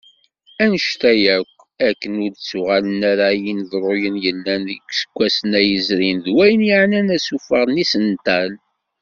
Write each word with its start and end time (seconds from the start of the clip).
Annect-a 0.63 1.13
yakk, 1.23 1.53
akken 1.87 2.13
ur 2.25 2.31
d-ttuɣalen 2.31 3.01
ara 3.11 3.27
yineḍruyen 3.43 4.15
yellan 4.23 4.61
deg 4.69 4.79
yiseggasen-a 4.89 5.61
yezrin, 5.69 6.17
d 6.25 6.27
wayen 6.35 6.61
yeɛnan 6.69 7.13
asuffeɣ 7.15 7.63
n 7.67 7.79
yisental. 7.79 8.51